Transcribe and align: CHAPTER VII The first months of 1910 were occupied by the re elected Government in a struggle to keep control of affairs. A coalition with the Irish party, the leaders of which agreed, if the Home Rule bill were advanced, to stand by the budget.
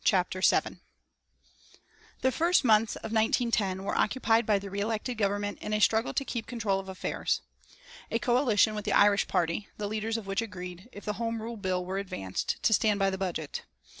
CHAPTER 0.03 0.41
VII 0.41 0.79
The 2.21 2.31
first 2.31 2.63
months 2.65 2.95
of 2.95 3.11
1910 3.13 3.83
were 3.83 3.93
occupied 3.95 4.47
by 4.47 4.57
the 4.57 4.71
re 4.71 4.79
elected 4.79 5.19
Government 5.19 5.59
in 5.59 5.73
a 5.75 5.79
struggle 5.79 6.11
to 6.15 6.25
keep 6.25 6.47
control 6.47 6.79
of 6.79 6.89
affairs. 6.89 7.41
A 8.09 8.17
coalition 8.17 8.73
with 8.73 8.85
the 8.85 8.93
Irish 8.93 9.27
party, 9.27 9.67
the 9.77 9.85
leaders 9.87 10.17
of 10.17 10.25
which 10.25 10.41
agreed, 10.41 10.89
if 10.91 11.05
the 11.05 11.13
Home 11.21 11.39
Rule 11.39 11.55
bill 11.55 11.85
were 11.85 11.99
advanced, 11.99 12.63
to 12.63 12.73
stand 12.73 12.97
by 12.97 13.11
the 13.11 13.19
budget. 13.19 13.61